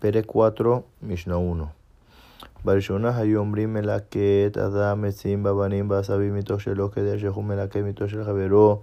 Pere 0.00 0.22
4, 0.22 0.82
Mishnah 1.02 1.40
1. 1.40 1.68
Barishonah 2.64 3.14
hayom 3.14 3.52
brim 3.52 3.74
melaket 3.74 4.56
adam 4.56 5.04
etzim 5.04 5.42
babanim 5.42 5.88
basavim 5.88 6.32
mitoch 6.32 6.60
shelo 6.60 6.92
keder 6.92 7.18
shehu 7.18 7.42
melaket 7.42 7.82
mitoch 7.82 8.10
shel 8.10 8.24
javero 8.24 8.82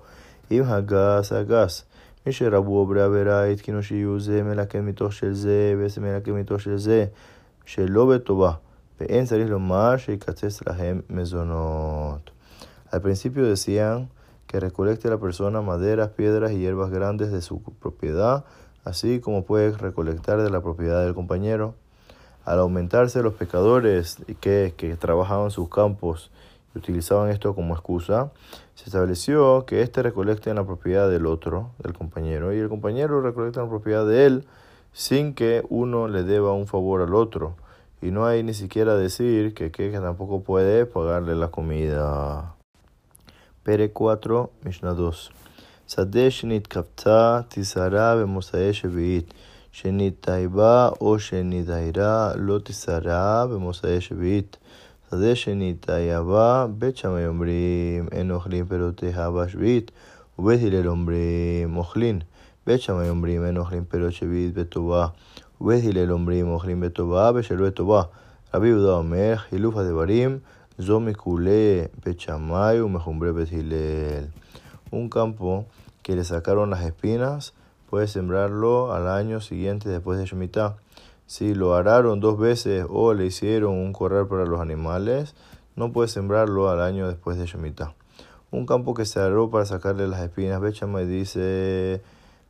im 0.50 0.64
hagas 0.64 1.30
hagas. 1.32 1.84
מי 2.26 2.34
שרבו 2.34 2.78
עוברי 2.78 3.02
עבירה 3.02 3.46
התקינו 3.46 3.84
שיהיו 3.84 4.20
זה 4.20 4.44
מלקט 4.44 4.76
מתוך 4.76 5.14
של 5.14 5.34
זה 5.34 5.76
וזה 5.78 6.02
מלקט 6.02 6.28
מתוך 6.28 6.62
של 6.62 6.78
זה 6.78 7.06
שלא 7.66 8.06
בטובה 8.06 8.52
ואין 9.00 9.26
צריך 9.26 9.50
לומר 9.50 9.98
שיקצץ 9.98 10.68
להם 10.68 11.02
מזונות. 11.10 12.32
Al 12.92 13.02
principio 13.02 13.44
decían 13.44 14.10
que 14.48 14.60
recolecte 14.60 15.10
la 15.10 15.18
persona 15.18 15.62
maderas, 15.62 16.10
piedras 16.10 16.52
y 16.52 16.60
hierbas 16.60 16.92
grandes 16.92 17.32
de 17.32 17.42
su 17.42 17.62
propiedad, 17.82 18.46
así 18.85 19.21
como 19.21 19.45
puede 19.45 19.77
recolectar 19.77 20.43
de 20.43 20.51
la 20.51 20.61
propiedad 20.61 21.05
del 21.05 21.15
compañero. 21.15 21.75
Al 22.45 22.61
aumentarse 22.61 23.23
los 23.23 23.35
pescadores 23.35 24.17
que, 24.41 24.73
que 24.77 24.97
trabajaban 24.97 25.51
sus 25.51 25.69
campos 25.69 26.31
y 26.75 26.79
utilizaban 26.79 27.31
esto 27.31 27.55
como 27.55 27.75
excusa, 27.75 28.33
se 28.75 28.85
estableció 28.85 29.67
que 29.67 29.83
éste 29.83 30.03
recolecte 30.03 30.51
en 30.51 30.57
la 30.57 30.65
propiedad 30.65 31.11
del 31.11 31.27
otro, 31.27 31.71
del 31.79 31.93
compañero, 31.93 32.55
y 32.55 32.59
el 32.59 32.69
compañero 32.69 33.21
recolecta 33.21 33.61
en 33.61 33.67
la 33.67 33.71
propiedad 33.71 34.07
de 34.07 34.27
él 34.27 34.47
sin 34.93 35.35
que 35.35 35.65
uno 35.69 36.09
le 36.09 36.23
deba 36.23 36.53
un 36.53 36.67
favor 36.67 37.03
al 37.03 37.15
otro. 37.15 37.57
Y 38.01 38.11
no 38.11 38.27
hay 38.27 38.43
ni 38.43 38.55
siquiera 38.55 38.97
decir 38.97 39.55
que, 39.55 39.71
que, 39.71 39.91
que 39.91 39.99
tampoco 39.99 40.43
puede 40.43 40.87
pagarle 40.87 41.35
la 41.35 41.49
comida. 41.49 42.55
Pere 43.63 43.91
4, 43.91 44.51
Mishnah 44.65 44.95
2. 44.95 45.33
שדה 45.89 46.31
שנתכפתה 46.31 47.41
תישרה 47.49 48.17
במוצאי 48.17 48.73
שביעית, 48.73 49.35
שנתאיבה 49.73 50.89
או 51.01 51.19
שנתאירה 51.19 52.33
לא 52.37 52.59
תישרה 52.59 53.47
במוצאי 53.47 54.01
שביעית. 54.01 54.57
שדה 55.11 55.35
שנתאייבה, 55.35 56.67
בית 56.79 56.97
שמאי 56.97 57.27
אומרים 57.27 58.09
אין 58.13 58.31
אוכלים 58.31 58.67
פירותיה 58.67 59.31
בשביעית, 59.31 59.91
ובית 60.39 60.61
הלל 60.63 60.89
אומרים 60.89 61.77
אוכלים. 61.77 62.19
בית 62.67 62.81
שמאי 62.81 63.09
אומרים 63.09 63.45
אין 63.45 63.57
אוכלים 63.57 63.85
פירות 63.85 64.13
שביעית 64.13 64.55
בטובה, 64.55 65.07
ובית 65.61 65.85
הלל 65.85 66.13
אומרים 66.13 66.49
אוכלים 66.49 66.81
בטובה 66.81 67.33
בשלו 67.33 67.67
בטובה. 67.67 68.03
רבי 68.55 68.69
יהודה 68.69 68.93
אומר 68.93 69.35
חילוף 69.37 69.77
הדברים 69.77 70.39
Zomikule 70.81 71.89
Pechamay 72.05 72.79
Mejumbre 72.95 73.33
Bethilel. 73.33 74.29
Un 74.93 75.09
campo 75.09 75.65
que 76.09 76.17
le 76.17 76.25
sacaron 76.25 76.71
las 76.71 76.87
espinas, 76.87 77.53
puede 77.91 78.07
sembrarlo 78.07 78.95
al 78.95 79.09
año 79.09 79.43
siguiente 79.43 79.91
después 79.91 80.19
de 80.19 80.25
Shemitah. 80.25 80.79
Si 81.27 81.55
lo 81.55 81.75
araron 81.75 82.19
dos 82.19 82.39
veces 82.39 82.87
o 82.89 83.13
le 83.13 83.27
hicieron 83.27 83.75
un 83.75 83.93
corral 83.93 84.27
para 84.27 84.47
los 84.47 84.59
animales, 84.59 85.35
no 85.77 85.93
puede 85.93 86.09
sembrarlo 86.09 86.71
al 86.71 86.81
año 86.81 87.09
después 87.09 87.37
de 87.37 87.45
Shemitah. 87.45 87.93
Un 88.51 88.65
campo 88.65 88.95
que 88.95 89.05
se 89.05 89.21
aró 89.21 89.51
para 89.51 89.67
sacarle 89.67 90.09
las 90.09 90.23
espinas, 90.23 90.63
Bechamay 90.63 91.07
dice, 91.07 92.01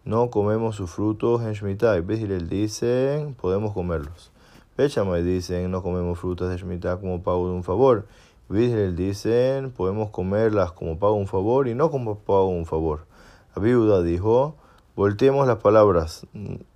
no 0.05 0.31
comemos 0.31 0.77
sus 0.77 0.93
frutos 0.93 1.43
en 1.43 1.55
Shemitah. 1.55 1.99
Y 1.99 2.03
Bethilel 2.03 2.49
dice, 2.49 3.35
podemos 3.41 3.73
comerlos. 3.73 4.31
Bechamay 4.77 5.25
dicen, 5.25 5.69
no 5.73 5.83
comemos 5.83 6.21
frutas 6.21 6.49
de 6.49 6.59
Shemitah 6.59 6.99
como 6.99 7.25
pago 7.25 7.49
de 7.49 7.55
un 7.55 7.65
favor. 7.65 8.07
Bithel 8.49 8.95
dicen, 8.95 9.73
podemos 9.73 10.11
comerlas 10.11 10.71
como 10.71 10.97
pago 11.01 11.15
un 11.15 11.27
favor 11.27 11.67
y 11.67 11.75
no 11.75 11.91
como 11.91 12.21
pago 12.21 12.51
un 12.51 12.65
favor. 12.65 13.09
Abiuda 13.55 14.03
dijo, 14.03 14.55
volteemos 14.95 15.47
las 15.47 15.59
palabras. 15.59 16.27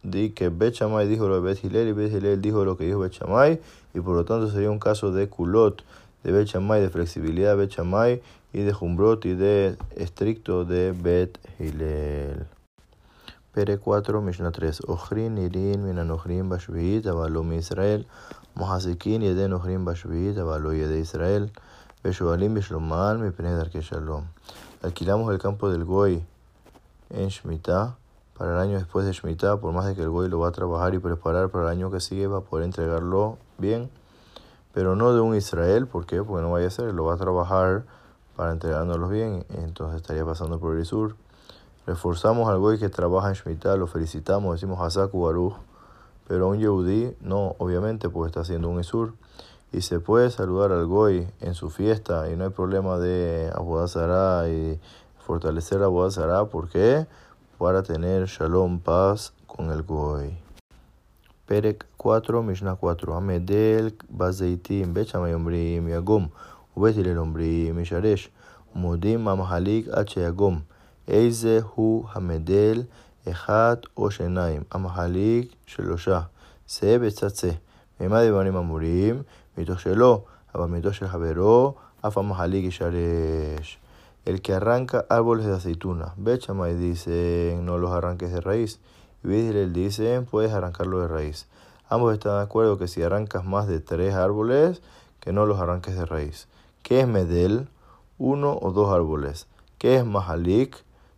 Di 0.02 0.30
que 0.30 0.48
Bechamay 0.48 1.06
dijo 1.06 1.28
lo 1.28 1.40
de 1.40 1.54
Bet 1.54 1.64
y 1.64 1.68
Bet 1.68 2.40
dijo 2.40 2.64
lo 2.64 2.76
que 2.76 2.86
dijo 2.86 2.98
Bechamay, 2.98 3.60
y 3.94 4.00
por 4.00 4.16
lo 4.16 4.24
tanto 4.24 4.48
sería 4.50 4.70
un 4.70 4.78
caso 4.78 5.12
de 5.12 5.28
culot 5.28 5.82
de 6.24 6.32
Bechamay, 6.32 6.80
de 6.80 6.88
flexibilidad 6.88 7.50
de 7.50 7.66
Bechamay, 7.66 8.22
y 8.52 8.62
de 8.62 8.72
Jumbrot 8.72 9.24
y 9.24 9.34
de 9.34 9.76
estricto 9.96 10.64
de 10.64 10.92
Bet 10.92 11.38
Hilel. 11.58 12.46
Pere 13.52 13.78
4, 13.78 14.22
Mishnah 14.22 14.50
3. 14.50 14.82
Ochrin 14.88 15.36
irin 15.38 15.84
min 15.84 15.98
anochrin 15.98 16.48
bashvit, 16.48 17.06
avalo 17.06 17.42
mi 17.44 17.56
Israel. 17.56 18.06
Mohasikin 18.54 19.22
yeden 19.22 19.52
ochrin 19.52 19.84
bashvit, 19.84 20.38
avalo 20.38 20.72
yede 20.72 20.98
Israel. 20.98 21.50
Beshualim 22.02 22.54
bishloman 22.54 23.20
mi 23.20 23.30
pene 23.30 23.52
darke. 23.52 23.80
Alquilamos 24.82 25.32
el 25.32 25.38
campo 25.38 25.70
del 25.70 25.84
Goy 25.84 26.22
en 27.12 27.28
Shemitah 27.28 27.96
para 28.36 28.54
el 28.54 28.58
año 28.58 28.78
después 28.78 29.06
de 29.06 29.12
Shemitah, 29.12 29.58
por 29.58 29.72
más 29.72 29.86
de 29.86 29.94
que 29.94 30.02
el 30.02 30.10
Goy 30.10 30.28
lo 30.28 30.40
va 30.40 30.48
a 30.48 30.52
trabajar 30.52 30.94
y 30.94 30.98
preparar 30.98 31.50
para 31.50 31.66
el 31.66 31.70
año 31.70 31.90
que 31.90 32.00
sigue, 32.00 32.26
va 32.26 32.38
a 32.38 32.40
poder 32.40 32.64
entregarlo 32.64 33.38
bien, 33.58 33.90
pero 34.72 34.96
no 34.96 35.14
de 35.14 35.20
un 35.20 35.36
Israel, 35.36 35.86
¿por 35.86 36.06
qué? 36.06 36.22
Porque 36.22 36.42
no 36.42 36.50
vaya 36.50 36.66
a 36.66 36.70
ser, 36.70 36.92
lo 36.94 37.04
va 37.04 37.14
a 37.14 37.16
trabajar 37.18 37.84
para 38.36 38.52
entregándolos 38.52 39.10
bien, 39.10 39.44
entonces 39.50 40.00
estaría 40.00 40.24
pasando 40.24 40.58
por 40.58 40.76
el 40.76 40.84
sur. 40.84 41.14
Reforzamos 41.86 42.48
al 42.48 42.58
Goy 42.58 42.78
que 42.78 42.88
trabaja 42.88 43.28
en 43.28 43.34
Shemitah, 43.34 43.76
lo 43.76 43.86
felicitamos, 43.86 44.54
decimos 44.54 44.80
Hazaku 44.80 45.22
Baruch, 45.22 45.54
pero 46.26 46.46
a 46.46 46.48
un 46.48 46.58
Yehudí 46.58 47.14
no, 47.20 47.56
obviamente, 47.58 48.08
pues 48.08 48.28
está 48.28 48.40
haciendo 48.40 48.68
un 48.68 48.80
Isur. 48.80 49.14
Y 49.72 49.80
se 49.80 50.00
puede 50.00 50.30
saludar 50.30 50.72
al 50.72 50.86
Goy 50.86 51.28
en 51.40 51.54
su 51.54 51.70
fiesta 51.70 52.30
y 52.30 52.36
no 52.36 52.44
hay 52.44 52.50
problema 52.50 52.98
de 52.98 53.50
Abodazara 53.54 54.48
y 54.48 54.78
fortalecer 55.26 55.80
la 55.80 55.86
boda 55.86 56.10
Sará, 56.10 56.44
porque? 56.44 57.06
Para 57.58 57.82
tener 57.82 58.26
shalom, 58.26 58.80
paz 58.80 59.32
con 59.46 59.70
el 59.70 59.82
goy. 59.82 60.36
Perek 61.46 61.86
4, 61.96 62.42
Mishnah 62.42 62.76
4. 62.76 63.14
Amedel, 63.14 63.96
Bazeitim, 64.08 64.94
Bechamayomrim, 64.94 65.88
Yagom, 65.88 66.30
Ubetilelomrim, 66.74 67.74
Misharesh, 67.74 68.30
Mudim, 68.74 69.28
Amahalik, 69.28 69.88
H. 69.94 70.20
Yagom, 70.20 70.62
Eize, 71.06 71.60
Hu, 71.60 72.06
Hamedel, 72.14 72.88
Ejat, 73.26 73.84
Oshenaim, 73.96 74.64
Amahalik, 74.70 75.52
Shelosha, 75.66 76.28
Se, 76.66 76.98
Betzatse, 76.98 77.58
Mema 78.00 78.22
Devanim 78.22 78.56
Amurim, 78.56 79.24
Mitoshelo, 79.56 80.24
Abamitoshel 80.54 81.08
Habero, 81.08 81.76
Afamahalik, 82.02 82.66
Isharesh. 82.66 83.81
El 84.24 84.40
que 84.40 84.54
arranca 84.54 85.04
árboles 85.08 85.46
de 85.46 85.54
aceituna. 85.54 86.14
Ve, 86.16 86.38
chamay, 86.38 86.76
dicen, 86.76 87.66
no 87.66 87.78
los 87.78 87.90
arranques 87.90 88.32
de 88.32 88.40
raíz. 88.40 88.80
Y 89.24 89.28
Beislel 89.28 89.72
dicen, 89.72 90.26
puedes 90.26 90.52
arrancarlo 90.52 91.00
de 91.00 91.08
raíz. 91.08 91.48
Ambos 91.88 92.12
están 92.12 92.36
de 92.36 92.42
acuerdo 92.42 92.78
que 92.78 92.86
si 92.86 93.02
arrancas 93.02 93.44
más 93.44 93.66
de 93.66 93.80
tres 93.80 94.14
árboles, 94.14 94.80
que 95.18 95.32
no 95.32 95.44
los 95.44 95.58
arranques 95.58 95.96
de 95.96 96.06
raíz. 96.06 96.46
¿Qué 96.82 97.00
es 97.00 97.08
Medel? 97.08 97.68
Uno 98.16 98.56
o 98.62 98.70
dos 98.70 98.94
árboles. 98.94 99.48
¿Qué 99.78 99.96
es 99.96 100.06
Mahalik? 100.06 100.76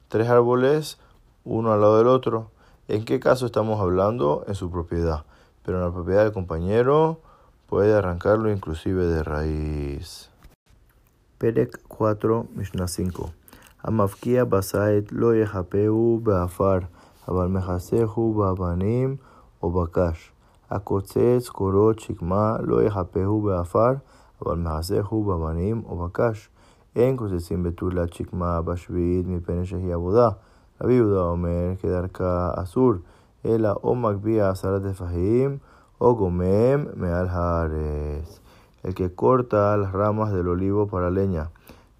Tres 0.09 0.31
árboles, 0.31 0.99
uno 1.45 1.75
al 1.75 1.83
lado 1.83 1.99
del 1.99 2.07
otro. 2.07 2.51
¿En 2.89 3.05
qué 3.05 3.21
caso 3.21 3.45
estamos 3.45 3.81
hablando? 3.81 4.45
En 4.49 4.55
su 4.55 4.71
propiedad. 4.71 5.25
Pero 5.63 5.79
en 5.79 5.85
la 5.85 5.93
propiedad 5.93 6.23
del 6.23 6.33
compañero 6.33 7.21
puede 7.67 7.95
arrancarlo 7.95 8.51
inclusive 8.51 9.05
de 9.07 9.23
raíz. 9.23 10.31
Perek 11.45 11.77
4, 12.01 12.43
Mishnah 12.57 12.87
5. 12.87 13.33
המפקיע 13.83 14.45
בסית 14.45 15.13
לא 15.13 15.37
יחפהו 15.37 16.21
באפר, 16.23 16.79
אבל 17.29 17.47
מכסהו 17.47 18.35
באבנים 18.35 19.17
או 19.63 19.71
בקש. 19.71 20.33
הקוצץ 20.71 21.49
קורות 21.49 21.99
שקמה 21.99 22.57
לא 22.61 22.83
יחפהו 22.83 23.41
באפר, 23.43 23.93
אבל 24.43 24.57
מכסהו 24.57 25.25
באבנים 25.25 25.83
או 25.87 25.97
בקש. 25.97 26.49
אין 26.97 27.17
קוצצים 27.17 27.63
בתולת 27.63 28.13
שקמה 28.13 28.63
בשביעית 28.63 29.27
מפני 29.27 29.67
שהיא 29.67 29.95
עבודה. 29.95 30.29
רבי 30.81 30.93
יהודה 30.93 31.21
אומר 31.21 31.73
כדרכה 31.83 32.51
אסור, 32.55 32.93
אלא 33.47 33.71
או 33.83 33.95
מגביה 33.95 34.51
עשרה 34.51 34.81
טפחים 34.81 35.59
o 36.01 36.07
gomem 36.15 36.81
meal 37.01 37.29
haaretz. 37.35 38.44
El 38.85 38.95
que 38.95 39.11
corta 39.11 39.75
las 39.79 39.93
ramas 39.93 40.31
del 40.35 40.47
olivo 40.47 40.89
para 40.89 41.11
leña 41.11 41.49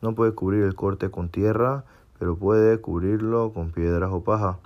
no 0.03 0.15
puede 0.15 0.33
cubrir 0.33 0.65
el 0.65 0.75
corte 0.75 1.11
con 1.11 1.31
tierra, 1.31 1.85
pero 2.19 2.37
puede 2.37 2.79
cubrirlo 2.79 3.55
con 3.55 3.71
piedras 3.71 4.11
o 4.13 4.23
paja. 4.23 4.59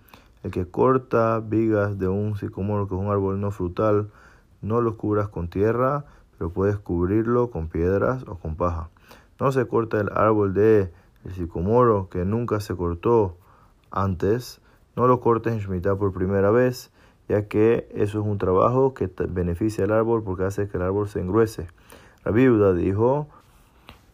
El 0.43 0.51
que 0.51 0.67
corta 0.67 1.39
vigas 1.39 1.97
de 1.97 2.09
un 2.09 2.37
sicomoro, 2.37 2.89
que 2.89 2.97
es 2.97 3.01
un 3.01 3.07
árbol 3.07 3.41
no 3.41 3.53
frutal, 3.53 4.11
no 4.63 4.81
los 4.81 4.97
cubras 4.97 5.29
con 5.29 5.47
tierra, 5.49 6.07
pero 6.37 6.51
puedes 6.51 6.77
cubrirlo 6.77 7.51
con 7.51 7.69
piedras 7.69 8.25
o 8.27 8.35
con 8.35 8.57
paja. 8.57 8.89
No 9.39 9.53
se 9.53 9.69
corta 9.69 10.01
el 10.01 10.11
árbol 10.13 10.55
de 10.55 10.91
el 11.25 11.33
sicomoro 11.35 12.09
que 12.09 12.25
nunca 12.25 12.59
se 12.59 12.75
cortó 12.75 13.37
antes. 13.93 14.61
No 14.97 15.07
lo 15.07 15.21
cortes 15.21 15.53
en 15.53 15.61
Shemitah 15.61 15.95
por 15.95 16.13
primera 16.13 16.51
vez, 16.51 16.91
ya 17.29 17.47
que 17.47 17.89
eso 17.95 18.21
es 18.21 18.27
un 18.27 18.39
trabajo 18.39 18.93
que 18.93 19.09
beneficia 19.29 19.85
al 19.85 19.93
árbol 19.93 20.25
porque 20.25 20.43
hace 20.43 20.69
que 20.69 20.79
el 20.79 20.83
árbol 20.83 21.09
se 21.09 21.21
engruese. 21.21 21.69
La 22.29 22.35
viuda 22.35 22.75
dijo, 22.75 23.27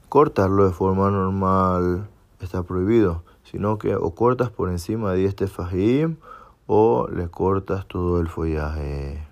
cortarlo 0.08 0.66
de 0.66 0.72
forma 0.72 1.10
normal 1.10 2.06
está 2.38 2.62
prohibido, 2.62 3.24
sino 3.42 3.76
que 3.76 3.96
o 3.96 4.14
cortas 4.14 4.50
por 4.50 4.70
encima 4.70 5.14
de 5.14 5.24
este 5.24 5.48
fajim 5.48 6.14
o 6.68 7.08
le 7.08 7.26
cortas 7.26 7.88
todo 7.88 8.20
el 8.20 8.28
follaje. 8.28 9.26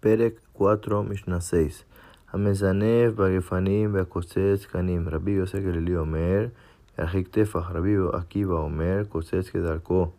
Perek 0.00 0.36
4, 0.54 1.04
Mishnah 1.04 1.40
6. 1.40 1.86
Hamezanev, 2.32 3.14
Bagefanim, 3.14 3.92
Beakosez, 3.92 4.66
Kanim. 4.66 5.06
Rabbi 5.06 5.36
Yosef 5.36 5.64
Elili 5.64 5.94
Omer, 5.94 6.50
Yahik 6.98 7.30
Tefach, 7.30 7.70
Rabbi 7.70 7.94
Akiva 8.14 8.64
Omer, 8.64 9.08
Kosez 9.08 9.52
Kedarko. 9.52 10.12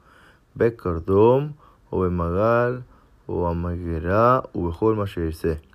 Bekardom, 0.55 1.51
o 1.91 1.99
Bemagal, 1.99 2.85
o 3.27 3.45
Amagera, 3.45 4.41
o 4.53 4.69
Bejol 4.69 4.95
Masheirse. 4.95 5.66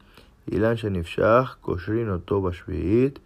אילן 0.51 0.77
שנפשך, 0.77 1.56
קושרין 1.62 2.12
אותו 2.12 2.42
בשביעית, 2.42 3.19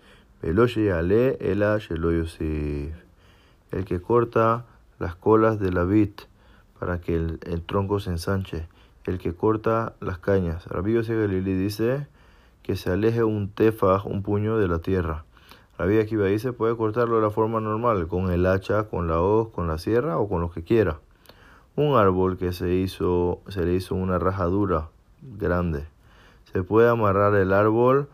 ולא 0.44 0.68
שיעלה, 0.68 1.30
אלא 1.42 1.80
שלא 1.80 2.07
יוסיף. 2.07 2.94
El 3.72 3.86
que 3.86 4.01
corta 4.01 4.66
las 5.00 5.16
colas 5.16 5.57
de 5.60 5.72
la 5.72 5.86
vid 5.86 6.13
para 6.78 7.00
que 7.00 7.16
el, 7.16 7.39
el 7.45 7.62
tronco 7.62 8.01
se 8.01 8.10
ensanche. 8.10 8.68
El 9.06 9.18
que 9.18 9.33
corta 9.33 9.94
las 10.01 10.18
cañas. 10.18 10.68
Rabbi 10.68 10.94
Yosef 10.94 11.18
Galili 11.18 11.54
dice 11.54 12.07
que 12.63 12.75
se 12.75 12.92
aleje 12.92 13.24
un 13.24 13.50
tefaj, 13.50 14.06
un 14.07 14.24
puño 14.24 14.57
de 14.57 14.68
la 14.68 14.80
tierra. 14.80 15.24
Rabbi 15.78 16.00
Akiva 16.00 16.25
dice 16.25 16.51
puede 16.51 16.75
cortarlo 16.75 17.16
de 17.16 17.22
la 17.22 17.30
forma 17.30 17.62
normal, 17.62 18.07
con 18.07 18.30
el 18.30 18.45
hacha, 18.45 18.89
con 18.89 19.07
la 19.07 19.22
hoz, 19.22 19.50
con 19.50 19.68
la 19.69 19.78
sierra 19.78 20.18
o 20.18 20.28
con 20.28 20.42
lo 20.42 20.51
que 20.51 20.63
quiera. 20.63 21.00
Un 21.78 21.95
árbol 21.95 22.38
que 22.38 22.51
se 22.51 22.74
hizo, 22.74 23.42
se 23.48 23.63
le 23.63 23.74
hizo 23.75 23.95
una 23.95 24.19
rajadura 24.19 24.89
grande 25.22 25.86
se 26.52 26.62
puede 26.62 26.88
amarrar 26.88 27.34
el 27.34 27.52
árbol, 27.52 28.08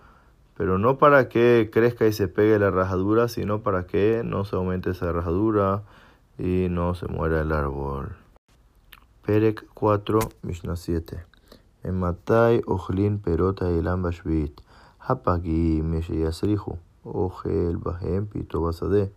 pero 0.57 0.79
no 0.79 0.99
para 0.99 1.29
que 1.29 1.71
crezca 1.73 2.07
y 2.07 2.13
se 2.13 2.29
pegue 2.29 2.59
la 2.59 2.71
rajadura, 2.71 3.29
sino 3.29 3.63
para 3.63 3.87
que 3.87 4.23
no 4.25 4.45
se 4.45 4.57
aumente 4.57 4.91
esa 4.91 5.13
rajadura 5.13 5.83
y 6.39 6.69
no 6.71 6.95
se 6.95 7.07
muera 7.09 7.41
el 7.41 7.53
árbol. 7.53 8.17
Perek 9.25 9.67
4, 9.75 10.19
Mishnah 10.43 10.77
7. 10.77 11.25
En 11.85 11.99
Matai 11.99 12.63
Ojlin 12.67 13.19
Perota 13.21 13.69
Elam 13.69 14.03
Bashvit. 14.03 14.61
Hapagi 14.99 15.83
Mesheyasrihu. 15.83 16.79
Ojel 17.05 17.77
Bahem 17.77 18.27
Pito 18.27 18.61
Basade. 18.61 19.13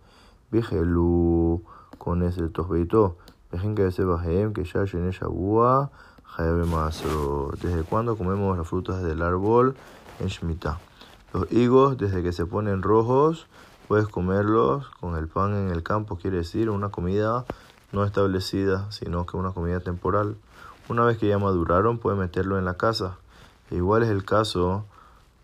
Vigelu 0.52 1.62
con 1.98 2.22
ese 2.22 2.48
tosbeito. 2.48 3.18
Dejen 3.50 3.74
que 3.74 3.86
ese 3.86 4.04
Bahem 4.04 4.52
que 4.52 4.64
ya 4.64 4.84
llene 4.84 5.10
Shabua. 5.10 5.90
¿Desde 7.62 7.82
cuándo 7.84 8.16
comemos 8.16 8.56
las 8.58 8.68
frutas 8.68 9.02
del 9.02 9.22
árbol 9.22 9.74
en 10.20 10.28
Shemitah? 10.28 10.78
Los 11.32 11.50
higos, 11.50 11.96
desde 11.96 12.22
que 12.22 12.32
se 12.32 12.46
ponen 12.46 12.82
rojos, 12.82 13.46
puedes 13.88 14.06
comerlos 14.08 14.88
con 15.00 15.16
el 15.16 15.28
pan 15.28 15.54
en 15.54 15.70
el 15.70 15.82
campo, 15.82 16.16
quiere 16.16 16.38
decir 16.38 16.70
una 16.70 16.90
comida 16.90 17.44
no 17.92 18.04
establecida, 18.04 18.90
sino 18.90 19.26
que 19.26 19.36
una 19.36 19.52
comida 19.52 19.80
temporal. 19.80 20.36
Una 20.88 21.04
vez 21.04 21.18
que 21.18 21.28
ya 21.28 21.38
maduraron, 21.38 21.98
puedes 21.98 22.18
meterlo 22.18 22.58
en 22.58 22.64
la 22.64 22.74
casa. 22.74 23.16
Igual 23.70 24.02
es 24.02 24.10
el 24.10 24.24
caso 24.24 24.84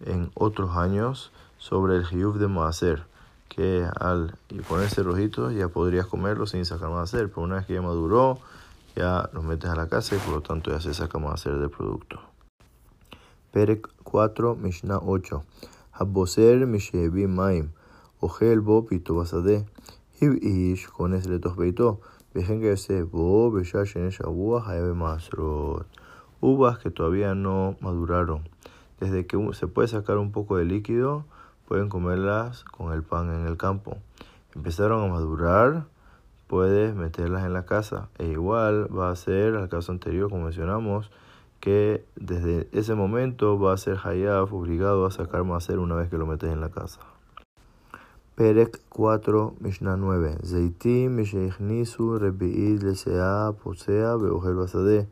en 0.04 0.30
otros 0.34 0.76
años 0.76 1.32
sobre 1.58 1.96
el 1.96 2.04
jiyuf 2.04 2.36
de 2.36 2.48
maaser, 2.48 3.04
que 3.48 3.88
al 3.98 4.34
ponerse 4.68 5.02
rojito 5.02 5.50
ya 5.50 5.68
podrías 5.68 6.06
comerlo 6.06 6.46
sin 6.46 6.64
sacar 6.64 6.90
maaser, 6.90 7.28
pero 7.28 7.42
una 7.42 7.56
vez 7.56 7.66
que 7.66 7.74
ya 7.74 7.82
maduró, 7.82 8.38
ya 8.94 9.30
los 9.32 9.44
metes 9.44 9.70
a 9.70 9.76
la 9.76 9.88
casa 9.88 10.16
y 10.16 10.18
por 10.18 10.34
lo 10.34 10.40
tanto 10.40 10.70
ya 10.70 10.80
se 10.80 10.94
saca 10.94 11.18
más 11.18 11.34
hacer 11.34 11.58
del 11.58 11.70
producto. 11.70 12.20
Perek 13.52 13.88
4, 14.02 14.56
Mishnah 14.56 14.98
8. 14.98 15.44
Haboser 15.92 16.66
Mishevi 16.66 17.26
Maim. 17.26 17.72
Ogel 18.20 18.60
Bo 18.60 18.86
Pito 18.86 19.14
Basade. 19.14 19.66
Hib 20.20 20.42
Ish 20.42 20.88
con 20.88 21.14
ese 21.14 21.28
letos 21.28 21.56
beito. 21.56 22.00
Vejen 22.34 22.60
que 22.60 22.72
ese 22.72 23.02
Bo 23.02 23.50
Beshash 23.50 23.96
en 23.96 24.08
Shabua 24.08 24.64
Haebe 24.66 24.94
Masrot. 24.94 25.86
Uvas 26.40 26.78
que 26.78 26.90
todavía 26.90 27.34
no 27.34 27.76
maduraron. 27.80 28.48
Desde 29.00 29.26
que 29.26 29.36
se 29.52 29.66
puede 29.66 29.88
sacar 29.88 30.16
un 30.16 30.32
poco 30.32 30.56
de 30.56 30.64
líquido, 30.64 31.24
pueden 31.66 31.88
comerlas 31.88 32.64
con 32.64 32.92
el 32.92 33.02
pan 33.02 33.34
en 33.34 33.46
el 33.46 33.56
campo. 33.56 33.98
Empezaron 34.54 35.04
a 35.04 35.12
madurar 35.12 35.86
puedes 36.51 36.95
meterlas 36.95 37.45
en 37.45 37.53
la 37.53 37.65
casa. 37.65 38.09
E 38.17 38.27
igual 38.27 38.87
va 38.95 39.11
a 39.11 39.15
ser, 39.15 39.55
al 39.55 39.69
caso 39.69 39.91
anterior, 39.91 40.29
como 40.29 40.43
mencionamos, 40.43 41.11
que 41.59 42.05
desde 42.15 42.67
ese 42.71 42.95
momento 42.95 43.59
va 43.59 43.73
a 43.73 43.77
ser 43.77 43.97
Hayaf 44.03 44.53
obligado 44.53 45.05
a 45.05 45.11
sacar 45.11 45.43
hacer 45.55 45.79
una 45.79 45.95
vez 45.95 46.09
que 46.09 46.17
lo 46.17 46.25
metes 46.25 46.51
en 46.51 46.61
la 46.61 46.69
casa. 46.69 47.01
Perek 48.35 48.79
4, 48.89 49.55
Mishnah 49.59 49.97
9. 49.97 50.37
Zeitim 50.43 51.15
misheichnisu 51.15 52.19
rebi'id 52.19 52.83
lesea 52.83 53.51
posea 53.63 54.15
be'ohel 54.15 54.55
basade. 54.55 55.07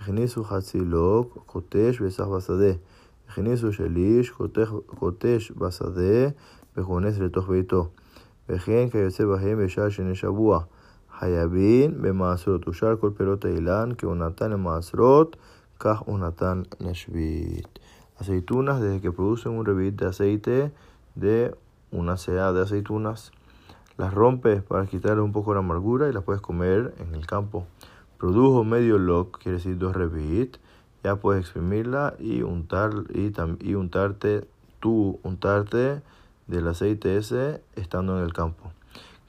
הכניסו 0.00 0.44
חצי 0.44 0.80
לוק, 0.80 1.38
קוטש 1.46 2.00
וסח 2.00 2.24
בשדה. 2.24 2.72
הכניסו 3.28 3.72
שליש, 3.72 4.30
קוטש 4.86 5.52
בשדה 5.56 6.28
וכונס 6.76 7.18
לתוך 7.18 7.48
ביתו. 7.48 7.88
וכן 8.48 8.88
כיוצא 8.90 9.24
בהם 9.24 9.64
בשעה 9.64 9.90
שני 9.90 10.14
שבוע. 10.14 10.60
Hayabin 11.19 12.01
bemasrot. 12.01 12.65
Ushar 12.67 12.97
kol 12.99 13.11
perot 13.11 13.43
ilan 13.43 13.95
que 13.95 14.07
unatan 14.07 14.55
masrot 14.59 15.35
kah 15.77 16.01
unatan 16.07 16.65
neshvit. 16.79 17.67
Aceitunas 18.19 18.79
desde 18.81 19.01
que 19.01 19.11
producen 19.11 19.51
un 19.53 19.65
revit 19.65 19.95
de 19.95 20.05
aceite 20.07 20.71
de 21.15 21.55
una 21.91 22.17
sea 22.17 22.53
de 22.53 22.61
aceitunas. 22.61 23.31
Las 23.97 24.13
rompes 24.13 24.63
para 24.63 24.85
quitarle 24.85 25.21
un 25.21 25.33
poco 25.33 25.53
la 25.53 25.59
amargura 25.59 26.07
y 26.07 26.13
las 26.13 26.23
puedes 26.23 26.41
comer 26.41 26.93
en 26.99 27.13
el 27.15 27.25
campo. 27.25 27.65
Produjo 28.17 28.63
medio 28.63 28.97
log, 28.97 29.31
quiere 29.39 29.57
decir 29.57 29.77
dos 29.77 29.95
revit. 29.95 30.57
Ya 31.03 31.17
puedes 31.17 31.41
exprimirla 31.41 32.15
y 32.19 32.41
untar 32.41 32.91
y, 33.13 33.33
y 33.61 33.75
untarte 33.75 34.47
tú 34.79 35.19
untarte 35.23 36.01
del 36.47 36.67
aceite 36.67 37.17
ese 37.17 37.61
estando 37.75 38.17
en 38.17 38.25
el 38.25 38.33
campo. 38.33 38.71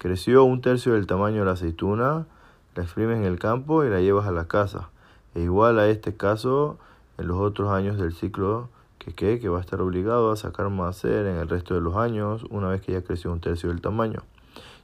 Creció 0.01 0.45
un 0.45 0.63
tercio 0.63 0.95
del 0.95 1.07
tamaño 1.07 1.41
de 1.41 1.45
la 1.45 1.53
aceituna, 1.53 2.27
la 2.75 2.83
exprimes 2.83 3.19
en 3.19 3.25
el 3.25 3.39
campo 3.39 3.85
y 3.85 3.91
la 3.91 4.01
llevas 4.01 4.27
a 4.27 4.33
la 4.33 4.49
casa. 4.49 4.89
E 5.35 5.43
igual 5.43 5.79
a 5.79 5.89
este 5.89 6.17
caso, 6.17 6.79
en 7.19 7.29
los 7.29 7.37
otros 7.37 7.69
años 7.71 7.99
del 7.99 8.15
ciclo 8.15 8.71
que, 8.99 9.13
que 9.13 9.49
va 9.51 9.59
a 9.59 9.61
estar 9.61 9.83
obligado 9.83 10.33
a 10.33 10.37
sacar 10.37 10.71
macer 10.71 11.27
en 11.27 11.37
el 11.37 11.51
resto 11.51 11.75
de 11.75 11.83
los 11.83 11.97
años, 11.97 12.47
una 12.49 12.69
vez 12.69 12.81
que 12.81 12.93
ya 12.93 13.03
creció 13.03 13.31
un 13.31 13.41
tercio 13.41 13.69
del 13.69 13.83
tamaño. 13.83 14.23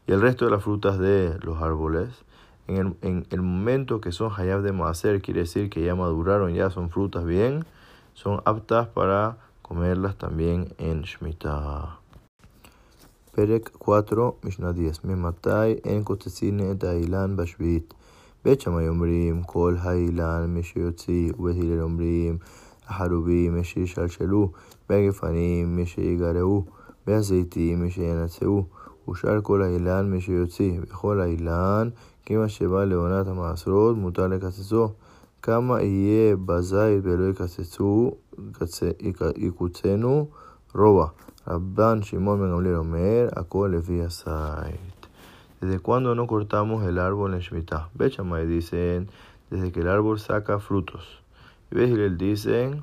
Y 0.07 0.13
el 0.13 0.21
resto 0.21 0.45
de 0.45 0.51
las 0.51 0.63
frutas 0.63 0.99
de 0.99 1.39
los 1.41 1.63
árboles, 1.63 2.11
en 2.67 2.99
el, 3.01 3.27
en 3.31 3.43
momento 3.43 4.03
que 4.03 4.13
son 4.13 4.31
hayab 4.37 4.61
de 4.61 4.73
macer, 4.73 5.23
quiere 5.23 5.41
decir 5.41 5.71
que 5.71 5.83
ya 5.83 5.95
maduraron, 5.95 6.53
ya 6.53 6.69
son 6.69 6.91
frutas 6.91 7.25
bien, 7.25 7.65
son 8.13 8.43
aptas 8.45 8.89
para 8.89 9.39
comerlas 9.63 10.17
también 10.17 10.75
en 10.77 11.05
Shemitah. 11.05 12.06
פרק 13.36 13.70
4, 13.88 14.31
משנה 14.44 14.70
10. 14.90 15.08
ממתי 15.08 15.72
אין 15.84 16.05
קוצצין 16.05 16.60
את 16.70 16.84
האילן 16.84 17.36
בשביעית? 17.36 17.94
בית 18.44 18.60
שמאי 18.60 18.88
אומרים 18.88 19.43
כל 19.43 19.76
האילן 19.81 20.46
מי 20.48 20.62
שיוציא, 20.62 21.32
ובית 21.38 21.56
הלל 21.56 21.82
אומרים 21.82 22.38
החרובים 22.86 23.55
מי 23.55 23.64
שישלשלו, 23.64 24.50
והגפנים 24.90 25.76
מי 25.76 25.86
שיגרעו, 25.86 26.64
והזיתים 27.06 27.82
מי 27.82 27.90
שינצעו, 27.90 28.66
ושאר 29.08 29.40
כל 29.43 29.62
האילן 29.62 30.10
מי 30.10 30.20
שיוציא, 30.20 30.81
וכל 30.82 31.20
האילן 31.20 31.88
כמה 32.26 32.48
שבא 32.48 32.84
לעונת 32.84 33.26
המעשרות 33.26 33.96
מותר 33.96 34.26
לקצצו. 34.26 34.88
כמה 35.43 35.82
יהיה 35.82 36.36
בזית 36.36 37.00
ולא 37.02 37.31
יקצצו, 37.31 38.12
יקוצנו 39.36 40.26
רובע. 40.74 41.06
Rabban 41.46 42.00
Shimon 42.00 42.41
Ben 42.41 42.50
Gamliel 42.50 42.74
Omer, 42.74 43.31
¿Desde 45.60 45.79
cuándo 45.79 46.17
no 46.17 46.26
cortamos 46.26 46.84
el 46.84 46.98
árbol 46.98 47.34
en 47.34 47.41
Shemitah? 47.41 47.88
Bechamay 47.94 48.48
dicen, 48.48 49.08
desde 49.48 49.70
que 49.70 49.79
el 49.79 49.88
árbol 49.88 50.19
saca 50.19 50.58
frutos. 50.58 51.22
Y 51.70 51.76
Behilel 51.76 52.19
dicen, 52.19 52.82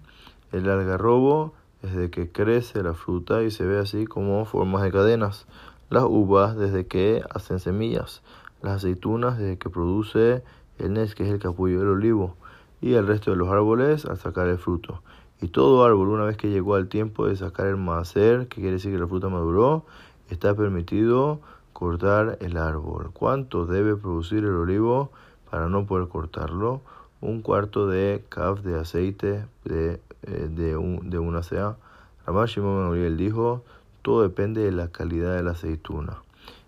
el 0.54 0.70
algarrobo, 0.70 1.54
desde 1.82 2.10
que 2.10 2.32
crece 2.32 2.82
la 2.84 2.94
fruta 2.94 3.44
y 3.44 3.52
se 3.52 3.66
ve 3.66 3.80
así 3.80 4.06
como 4.06 4.46
formas 4.46 4.84
de 4.84 4.94
cadenas. 4.94 5.46
Las 5.90 6.06
uvas, 6.06 6.56
desde 6.56 6.88
que 6.88 7.22
hacen 7.32 7.60
semillas. 7.60 8.22
Las 8.62 8.78
aceitunas, 8.78 9.38
desde 9.40 9.58
que 9.58 9.70
produce 9.70 10.42
el 10.80 10.94
nes, 10.94 11.16
que 11.16 11.24
es 11.24 11.30
el 11.30 11.40
capullo 11.40 11.80
del 11.80 11.90
olivo. 11.90 12.38
Y 12.80 12.94
el 12.94 13.08
resto 13.08 13.32
de 13.32 13.38
los 13.38 13.50
árboles 13.50 14.06
al 14.06 14.18
sacar 14.18 14.48
el 14.48 14.58
fruto. 14.58 15.02
Y 15.44 15.50
todo 15.50 15.84
árbol, 15.84 16.08
una 16.08 16.24
vez 16.24 16.38
que 16.38 16.50
llegó 16.50 16.76
al 16.76 16.88
tiempo 16.88 17.28
de 17.28 17.36
sacar 17.36 17.68
el 17.68 17.76
macer, 17.76 18.48
que 18.48 18.62
quiere 18.62 18.78
decir 18.78 18.94
que 18.94 18.98
la 18.98 19.08
fruta 19.08 19.28
maduró, 19.28 19.84
está 20.30 20.56
permitido 20.56 21.42
cortar 21.74 22.38
el 22.40 22.56
árbol. 22.56 23.12
¿Cuánto 23.12 23.66
debe 23.66 23.98
producir 23.98 24.46
el 24.46 24.56
olivo 24.56 25.12
para 25.52 25.68
no 25.68 25.86
poder 25.86 26.08
cortarlo? 26.08 26.80
Un 27.20 27.42
cuarto 27.42 27.88
de 27.88 28.24
caf 28.30 28.62
de 28.62 28.80
aceite 28.80 29.46
de, 29.66 30.00
eh, 30.22 30.48
de, 30.50 30.78
un, 30.78 31.10
de 31.10 31.20
una 31.20 31.44
sea. 31.44 31.76
Ramash 32.26 32.56
Shimon 32.56 33.18
dijo, 33.18 33.66
todo 34.02 34.22
depende 34.22 34.62
de 34.62 34.72
la 34.72 34.88
calidad 34.94 35.36
de 35.36 35.44
la 35.44 35.52
aceituna. 35.52 36.24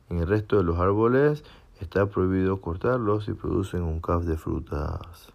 En 0.09 0.19
el 0.19 0.27
resto 0.27 0.57
de 0.57 0.63
los 0.63 0.79
árboles 0.79 1.45
está 1.79 2.07
prohibido 2.07 2.59
cortarlos 2.59 3.23
si 3.23 3.31
producen 3.31 3.83
un 3.83 4.01
caf 4.01 4.25
de 4.25 4.35
frutas. 4.35 5.34